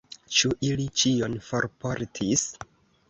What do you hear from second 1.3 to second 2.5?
forportis?